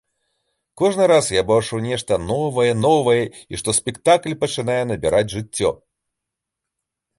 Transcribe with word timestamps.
Кожны 0.81 1.03
раз 1.11 1.25
я 1.39 1.43
бачу 1.51 1.81
нешта 1.87 2.13
новае, 2.31 2.65
новае 2.87 3.21
і 3.51 3.55
што 3.63 3.77
спектакль 3.81 4.35
пачынае 4.47 4.81
набіраць 4.95 5.29
жыццё. 5.37 5.71